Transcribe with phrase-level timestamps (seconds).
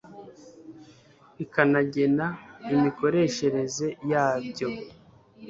[1.37, 2.25] rikanagena
[2.73, 4.69] imikoreshereze yabyo